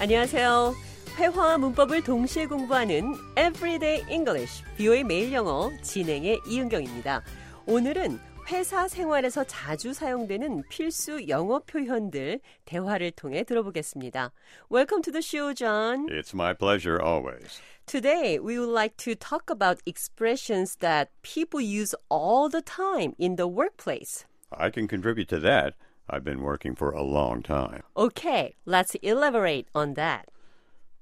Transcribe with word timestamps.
안녕하세요. 0.00 0.74
회화와 1.18 1.58
문법을 1.58 2.02
동시에 2.02 2.46
공부하는 2.46 3.12
Everyday 3.36 4.02
English, 4.10 4.64
비오의 4.78 5.04
매일 5.04 5.30
영어 5.34 5.70
진행의 5.82 6.40
이은경입니다. 6.46 7.22
오늘은 7.66 8.18
회사 8.48 8.88
생활에서 8.88 9.44
자주 9.44 9.92
사용되는 9.92 10.62
필수 10.70 11.28
영어 11.28 11.58
표현들 11.58 12.40
대화를 12.64 13.10
통해 13.10 13.44
들어보겠습니다. 13.44 14.32
Welcome 14.72 15.02
to 15.02 15.12
the 15.12 15.22
show, 15.22 15.52
John. 15.52 16.06
It's 16.08 16.32
my 16.32 16.54
pleasure 16.54 16.98
always. 16.98 17.60
Today, 17.84 18.38
we 18.38 18.58
would 18.58 18.72
like 18.72 18.96
to 19.04 19.14
talk 19.14 19.50
about 19.50 19.82
expressions 19.84 20.76
that 20.80 21.10
people 21.20 21.60
use 21.60 21.94
all 22.08 22.48
the 22.48 22.62
time 22.62 23.12
in 23.18 23.36
the 23.36 23.46
workplace. 23.46 24.24
I 24.50 24.70
can 24.70 24.88
contribute 24.88 25.28
to 25.28 25.40
that. 25.40 25.74
I've 26.10 26.24
been 26.24 26.42
working 26.42 26.74
for 26.74 26.90
a 26.90 27.02
long 27.02 27.42
time. 27.42 27.82
Okay, 27.96 28.56
let's 28.64 28.96
elaborate 28.96 29.68
on 29.74 29.94
that. 29.94 30.28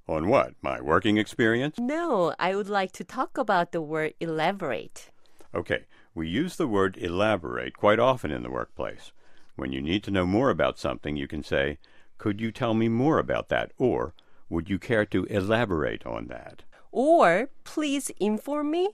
On 0.06 0.28
what? 0.28 0.54
My 0.62 0.80
working 0.80 1.18
experience? 1.18 1.76
No, 1.78 2.34
I 2.38 2.54
would 2.54 2.68
like 2.68 2.92
to 2.92 3.04
talk 3.04 3.36
about 3.36 3.72
the 3.72 3.80
word 3.82 4.14
elaborate. 4.20 5.10
Okay, 5.54 5.84
we 6.14 6.28
use 6.28 6.56
the 6.56 6.68
word 6.68 6.96
elaborate 6.98 7.76
quite 7.76 7.98
often 7.98 8.30
in 8.30 8.42
the 8.42 8.50
workplace. 8.50 9.12
When 9.56 9.72
you 9.72 9.80
need 9.80 10.02
to 10.04 10.10
know 10.10 10.26
more 10.26 10.50
about 10.50 10.78
something, 10.78 11.16
you 11.16 11.26
can 11.26 11.42
say, 11.42 11.78
Could 12.18 12.40
you 12.40 12.52
tell 12.52 12.74
me 12.74 12.88
more 12.88 13.18
about 13.18 13.48
that? 13.48 13.72
Or, 13.78 14.14
Would 14.48 14.70
you 14.70 14.78
care 14.78 15.06
to 15.06 15.24
elaborate 15.24 16.06
on 16.06 16.26
that? 16.28 16.62
Or, 16.92 17.50
please 17.64 18.10
inform 18.18 18.70
me. 18.70 18.90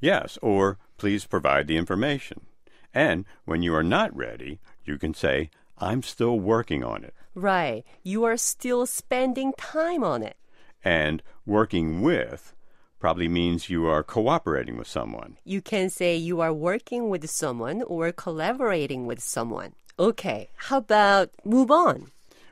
Yes, 0.00 0.38
or 0.40 0.78
please 0.96 1.26
provide 1.26 1.66
the 1.66 1.76
information. 1.76 2.42
And 2.92 3.24
when 3.44 3.62
you 3.62 3.74
are 3.74 3.82
not 3.82 4.16
ready, 4.16 4.58
you 4.90 4.98
can 4.98 5.14
say, 5.14 5.50
I'm 5.78 6.02
still 6.02 6.38
working 6.38 6.84
on 6.84 7.04
it. 7.04 7.14
Right, 7.34 7.84
you 8.02 8.24
are 8.24 8.36
still 8.36 8.84
spending 8.86 9.52
time 9.56 10.04
on 10.04 10.22
it. 10.22 10.36
And 10.84 11.22
working 11.46 12.02
with 12.02 12.54
probably 12.98 13.28
means 13.28 13.70
you 13.70 13.86
are 13.86 14.02
cooperating 14.02 14.76
with 14.76 14.88
someone. 14.88 15.38
You 15.44 15.62
can 15.62 15.88
say 15.88 16.16
you 16.16 16.40
are 16.40 16.52
working 16.52 17.08
with 17.08 17.30
someone 17.30 17.82
or 17.82 18.12
collaborating 18.12 19.06
with 19.06 19.20
someone. 19.22 19.72
Okay, 19.98 20.50
how 20.56 20.78
about 20.78 21.30
move 21.44 21.70
on? 21.70 22.10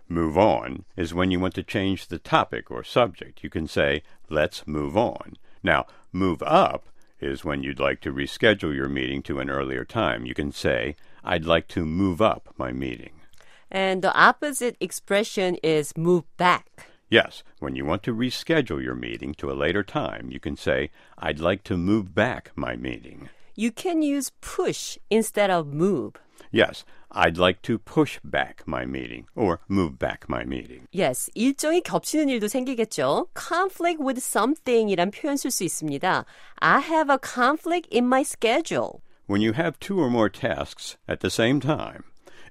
Move 0.08 0.38
on 0.38 0.84
is 0.96 1.12
when 1.12 1.30
you 1.30 1.38
want 1.38 1.54
to 1.54 1.62
change 1.62 2.06
the 2.06 2.18
topic 2.18 2.70
or 2.70 2.82
subject. 2.82 3.42
You 3.42 3.50
can 3.50 3.66
say, 3.68 4.02
let's 4.30 4.66
move 4.66 4.96
on. 4.96 5.36
Now, 5.62 5.86
move 6.12 6.42
up 6.42 6.86
is 7.20 7.44
when 7.44 7.62
you'd 7.62 7.80
like 7.80 8.00
to 8.02 8.12
reschedule 8.12 8.74
your 8.74 8.88
meeting 8.88 9.22
to 9.24 9.40
an 9.40 9.50
earlier 9.50 9.84
time. 9.84 10.24
You 10.24 10.34
can 10.34 10.52
say, 10.52 10.96
I'd 11.27 11.45
like 11.45 11.67
to 11.69 11.85
move 11.85 12.21
up 12.21 12.53
my 12.57 12.71
meeting. 12.71 13.11
And 13.71 14.01
the 14.03 14.13
opposite 14.13 14.77
expression 14.79 15.57
is 15.63 15.97
move 15.97 16.23
back. 16.37 16.87
Yes, 17.09 17.43
when 17.59 17.75
you 17.75 17.85
want 17.85 18.03
to 18.03 18.13
reschedule 18.13 18.81
your 18.81 18.95
meeting 18.95 19.33
to 19.35 19.51
a 19.51 19.53
later 19.53 19.83
time, 19.83 20.29
you 20.31 20.39
can 20.39 20.55
say, 20.55 20.89
I'd 21.17 21.39
like 21.39 21.63
to 21.65 21.77
move 21.77 22.15
back 22.15 22.51
my 22.55 22.75
meeting. 22.75 23.29
You 23.55 23.71
can 23.71 24.01
use 24.01 24.31
push 24.41 24.97
instead 25.09 25.51
of 25.51 25.73
move. 25.73 26.13
Yes, 26.51 26.85
I'd 27.11 27.37
like 27.37 27.61
to 27.63 27.77
push 27.77 28.19
back 28.23 28.63
my 28.65 28.85
meeting 28.85 29.27
or 29.35 29.59
move 29.67 29.99
back 29.99 30.27
my 30.27 30.43
meeting. 30.43 30.87
Yes, 30.91 31.29
일정이 31.35 31.81
겹치는 31.81 32.29
일도 32.29 32.47
생기겠죠. 32.47 33.27
conflict 33.35 34.01
with 34.03 34.19
something이란 34.19 35.11
표현 35.11 35.37
쓸 35.37 35.51
수 35.51 35.63
있습니다. 35.63 36.25
I 36.61 36.79
have 36.79 37.11
a 37.11 37.19
conflict 37.19 37.87
in 37.91 38.05
my 38.07 38.23
schedule. 38.23 39.01
When 39.28 39.42
you 39.42 39.52
have 39.52 39.78
two 39.78 40.00
or 40.00 40.08
more 40.08 40.30
tasks 40.30 40.96
at 41.06 41.20
the 41.20 41.28
same 41.28 41.60
time, 41.60 42.04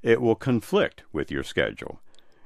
it 0.03 0.22
will 0.22 0.35
conflict 0.35 1.02
with 1.12 1.31
your 1.31 1.41
schedule. 1.41 2.02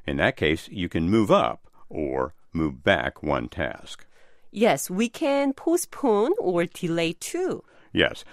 In 0.08 0.16
that 0.18 0.38
case, 0.38 0.70
you 0.70 0.88
can 0.88 1.10
move 1.10 1.30
up 1.30 1.68
or 1.90 2.34
move 2.54 2.82
back 2.82 3.22
one 3.22 3.50
task. 3.50 4.06
Yes, 4.50 4.90
we 4.90 5.10
can 5.10 5.52
postpone 5.52 6.32
or 6.40 6.64
delay 6.64 7.12
too. 7.12 7.66
Yes, 7.92 8.24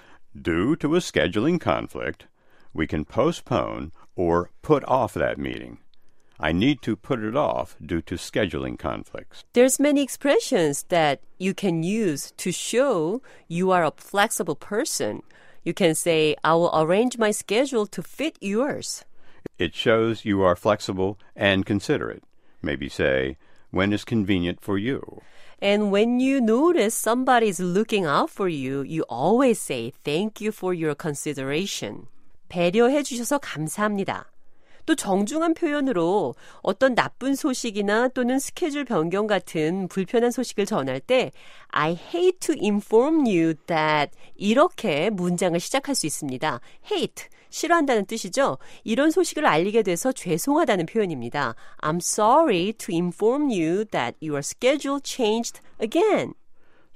due 0.41 0.77
to 0.77 0.95
a 0.95 1.01
scheduling 1.01 1.61
conflict, 1.61 2.27
we 2.73 2.87
can 2.87 3.05
postpone 3.05 3.91
or 4.15 4.51
put 4.63 4.85
off 4.85 5.15
that 5.15 5.37
meeting. 5.37 5.79
I 6.39 6.53
need 6.53 6.81
to 6.83 6.95
put 6.95 7.25
it 7.25 7.35
off 7.35 7.75
due 7.85 8.03
to 8.03 8.15
scheduling 8.15 8.79
conflicts. 8.79 9.43
There's 9.53 9.81
many 9.81 10.05
expressions 10.05 10.85
that 10.91 11.23
you 11.39 11.55
can 11.55 11.83
use 11.83 12.33
to 12.37 12.53
show 12.53 13.21
you 13.49 13.73
are 13.73 13.83
a 13.83 13.93
flexible 13.97 14.55
person. 14.55 15.25
You 15.64 15.74
can 15.74 15.96
say, 15.96 16.36
I 16.44 16.54
will 16.56 16.72
arrange 16.74 17.18
my 17.18 17.32
schedule 17.32 17.86
to 17.88 18.02
fit 18.04 18.38
yours. 18.42 19.06
It 19.58 19.76
shows 19.76 20.26
you 20.26 20.42
are 20.42 20.56
flexible 20.56 21.18
and 21.36 21.66
considerate. 21.66 22.24
Maybe 22.62 22.90
say, 22.90 23.38
when 23.72 23.94
is 23.94 24.04
convenient 24.04 24.62
for 24.62 24.78
you? 24.78 25.22
And 25.62 25.92
when 25.92 26.20
you 26.20 26.42
notice 26.42 26.94
somebody's 26.94 27.60
looking 27.60 28.06
out 28.06 28.30
for 28.30 28.50
you, 28.50 28.82
you 28.82 29.04
always 29.10 29.60
say, 29.62 29.94
thank 30.04 30.42
you 30.42 30.52
for 30.52 30.74
your 30.74 30.96
consideration. 30.96 32.08
배려해 32.50 33.02
주셔서 33.04 33.40
감사합니다. 33.40 34.26
또 34.89 34.95
정중한 34.95 35.53
표현으로 35.53 36.35
어떤 36.63 36.95
나쁜 36.95 37.35
소식이나 37.35 38.09
또는 38.09 38.39
스케줄 38.39 38.87
변경 38.87 39.27
같은 39.27 39.87
불편한 39.89 40.31
소식을 40.31 40.65
전할 40.65 40.99
때 40.99 41.31
I 41.69 41.91
hate 41.91 42.39
to 42.41 42.55
inform 42.59 43.27
you 43.27 43.53
that 43.67 44.17
이렇게 44.35 45.11
문장을 45.11 45.61
시작할 45.61 45.95
수 45.95 46.07
있습니다. 46.07 46.61
hate 46.91 47.27
싫어한다는 47.51 48.07
뜻이죠. 48.07 48.57
이런 48.83 49.11
소식을 49.11 49.45
알리게 49.45 49.83
돼서 49.83 50.11
죄송하다는 50.11 50.87
표현입니다. 50.87 51.55
I'm 51.83 51.97
sorry 51.97 52.73
to 52.73 52.95
inform 52.95 53.51
you 53.51 53.85
that 53.85 54.17
your 54.23 54.39
schedule 54.39 55.01
changed 55.05 55.61
again. 55.83 56.33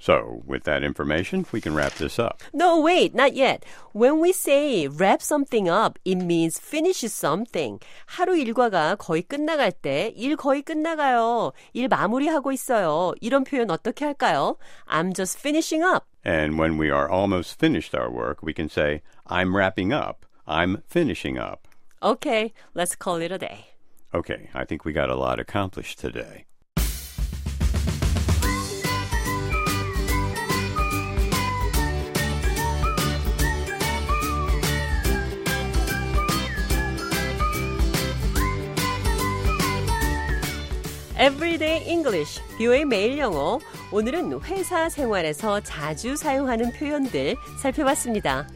So, 0.02 0.42
with 0.46 0.62
that 0.62 0.84
information, 0.84 1.44
we 1.50 1.60
can 1.60 1.74
wrap 1.74 1.94
this 1.94 2.20
up. 2.20 2.40
No, 2.52 2.80
wait, 2.80 3.16
not 3.16 3.34
yet. 3.34 3.64
When 3.92 4.20
we 4.20 4.32
say 4.32 4.86
wrap 4.86 5.20
something 5.20 5.68
up, 5.68 5.98
it 6.04 6.16
means 6.16 6.60
finish 6.60 7.00
something. 7.10 7.80
하루 8.06 8.36
일과가 8.36 8.94
거의 8.96 9.22
끝나갈 9.22 9.72
때, 9.72 10.14
일 10.16 10.36
거의 10.36 10.62
끝나가요. 10.62 11.52
일 11.74 11.88
마무리하고 11.88 12.52
있어요. 12.52 13.12
이런 13.20 13.42
표현 13.42 13.70
어떻게 13.72 14.04
할까요? 14.04 14.56
I'm 14.86 15.12
just 15.12 15.36
finishing 15.36 15.82
up. 15.82 16.04
And 16.24 16.58
when 16.58 16.78
we 16.78 16.90
are 16.90 17.10
almost 17.10 17.58
finished 17.58 17.92
our 17.92 18.08
work, 18.08 18.40
we 18.40 18.52
can 18.54 18.68
say, 18.68 19.02
I'm 19.26 19.56
wrapping 19.56 19.92
up. 19.92 20.24
I'm 20.46 20.82
finishing 20.86 21.38
up. 21.38 21.66
Okay, 22.00 22.52
let's 22.72 22.94
call 22.94 23.16
it 23.16 23.32
a 23.32 23.38
day. 23.38 23.74
Okay, 24.14 24.48
I 24.54 24.64
think 24.64 24.84
we 24.84 24.92
got 24.92 25.10
a 25.10 25.16
lot 25.16 25.40
accomplished 25.40 25.98
today. 25.98 26.44
Everyday 41.19 41.87
English, 41.87 42.41
뷰의 42.57 42.85
매일 42.85 43.19
영어. 43.19 43.59
오늘은 43.91 44.41
회사 44.41 44.89
생활에서 44.89 45.61
자주 45.61 46.15
사용하는 46.15 46.71
표현들 46.73 47.35
살펴봤습니다. 47.61 48.47